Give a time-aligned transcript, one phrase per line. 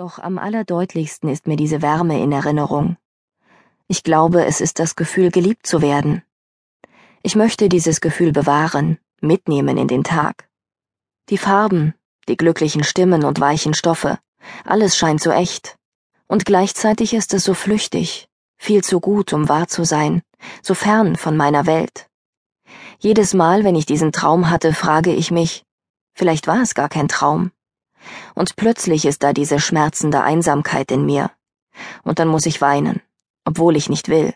[0.00, 2.96] Doch am allerdeutlichsten ist mir diese Wärme in Erinnerung.
[3.86, 6.22] Ich glaube, es ist das Gefühl, geliebt zu werden.
[7.22, 10.48] Ich möchte dieses Gefühl bewahren, mitnehmen in den Tag.
[11.28, 11.92] Die Farben,
[12.28, 14.18] die glücklichen Stimmen und weichen Stoffe,
[14.64, 15.76] alles scheint so echt.
[16.26, 18.26] Und gleichzeitig ist es so flüchtig,
[18.56, 20.22] viel zu gut, um wahr zu sein,
[20.62, 22.08] so fern von meiner Welt.
[23.00, 25.66] Jedes Mal, wenn ich diesen Traum hatte, frage ich mich,
[26.14, 27.52] vielleicht war es gar kein Traum.
[28.34, 31.30] Und plötzlich ist da diese schmerzende Einsamkeit in mir.
[32.02, 33.00] Und dann muss ich weinen,
[33.44, 34.34] obwohl ich nicht will.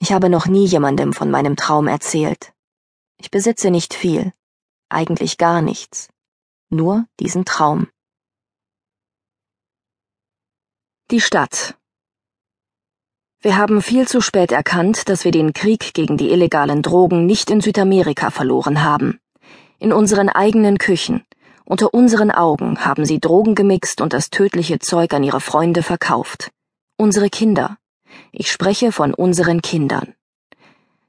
[0.00, 2.52] Ich habe noch nie jemandem von meinem Traum erzählt.
[3.16, 4.32] Ich besitze nicht viel,
[4.88, 6.08] eigentlich gar nichts,
[6.70, 7.88] nur diesen Traum.
[11.10, 11.74] Die Stadt.
[13.40, 17.50] Wir haben viel zu spät erkannt, dass wir den Krieg gegen die illegalen Drogen nicht
[17.50, 19.20] in Südamerika verloren haben.
[19.78, 21.24] In unseren eigenen Küchen,
[21.68, 26.50] unter unseren Augen haben sie Drogen gemixt und das tödliche Zeug an ihre Freunde verkauft.
[26.96, 27.76] Unsere Kinder.
[28.32, 30.14] Ich spreche von unseren Kindern.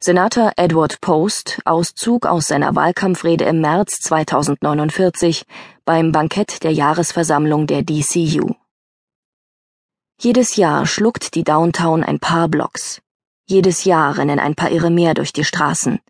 [0.00, 5.44] Senator Edward Post, Auszug aus seiner Wahlkampfrede im März 2049
[5.84, 8.54] beim Bankett der Jahresversammlung der DCU.
[10.18, 13.02] Jedes Jahr schluckt die Downtown ein paar Blocks.
[13.46, 16.00] Jedes Jahr rennen ein paar Irre mehr durch die Straßen,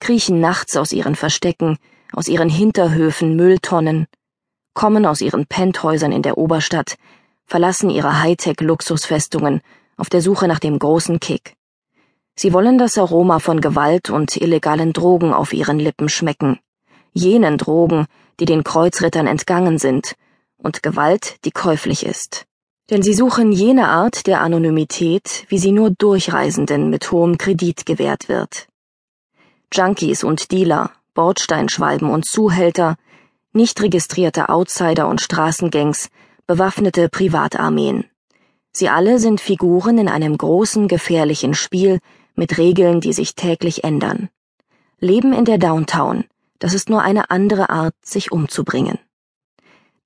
[0.00, 1.76] kriechen nachts aus ihren Verstecken,
[2.12, 4.06] aus ihren Hinterhöfen Mülltonnen,
[4.74, 6.96] kommen aus ihren Penthäusern in der Oberstadt,
[7.46, 9.60] verlassen ihre Hightech-Luxusfestungen
[9.96, 11.56] auf der Suche nach dem großen Kick.
[12.36, 16.58] Sie wollen das Aroma von Gewalt und illegalen Drogen auf ihren Lippen schmecken,
[17.12, 18.06] jenen Drogen,
[18.38, 20.14] die den Kreuzrittern entgangen sind,
[20.56, 22.46] und Gewalt, die käuflich ist.
[22.88, 28.28] Denn sie suchen jene Art der Anonymität, wie sie nur Durchreisenden mit hohem Kredit gewährt
[28.28, 28.68] wird.
[29.72, 30.90] Junkies und Dealer,
[31.20, 32.96] Bordsteinschwalben und Zuhälter,
[33.52, 36.08] nicht registrierte Outsider und Straßengangs,
[36.46, 38.06] bewaffnete Privatarmeen.
[38.72, 41.98] Sie alle sind Figuren in einem großen, gefährlichen Spiel
[42.36, 44.30] mit Regeln, die sich täglich ändern.
[44.98, 46.24] Leben in der Downtown,
[46.58, 48.98] das ist nur eine andere Art, sich umzubringen.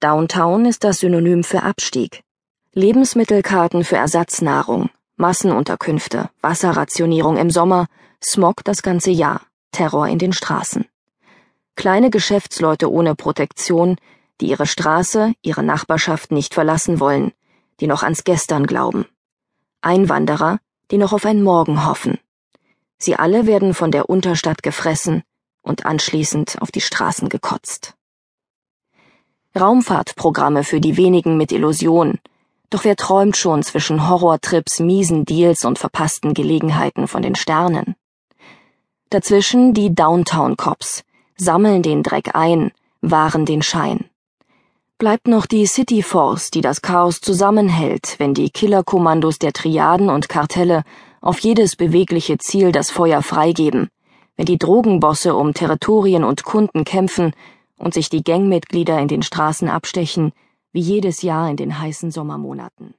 [0.01, 2.25] Downtown ist das Synonym für Abstieg.
[2.73, 7.87] Lebensmittelkarten für Ersatznahrung, Massenunterkünfte, Wasserrationierung im Sommer,
[8.21, 10.87] Smog das ganze Jahr, Terror in den Straßen
[11.77, 13.97] kleine Geschäftsleute ohne Protektion,
[14.41, 17.33] die ihre Straße, ihre Nachbarschaft nicht verlassen wollen,
[17.81, 19.07] die noch ans Gestern glauben.
[19.81, 20.59] Einwanderer,
[20.91, 22.19] die noch auf ein Morgen hoffen.
[22.99, 25.23] Sie alle werden von der Unterstadt gefressen
[25.63, 27.95] und anschließend auf die Straßen gekotzt.
[29.59, 32.19] Raumfahrtprogramme für die wenigen mit Illusion,
[32.71, 37.95] doch wer träumt schon zwischen Horrortrips, miesen Deals und verpassten Gelegenheiten von den Sternen?
[39.11, 41.05] Dazwischen die Downtown Cops,
[41.37, 44.05] sammeln den Dreck ein, wahren den Schein.
[44.99, 50.29] Bleibt noch die City Force, die das Chaos zusammenhält, wenn die Killerkommandos der Triaden und
[50.29, 50.85] Kartelle
[51.21, 53.89] auf jedes bewegliche Ziel das Feuer freigeben,
[54.37, 57.33] wenn die Drogenbosse um Territorien und Kunden kämpfen
[57.77, 60.33] und sich die Gangmitglieder in den Straßen abstechen,
[60.73, 62.95] wie jedes Jahr in den heißen Sommermonaten.